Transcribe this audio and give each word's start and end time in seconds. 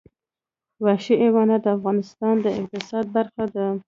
وحشي 0.85 1.13
حیوانات 1.23 1.61
د 1.63 1.67
افغانستان 1.77 2.35
د 2.41 2.47
اقتصاد 2.59 3.05
برخه 3.15 3.43
ده. 3.53 3.65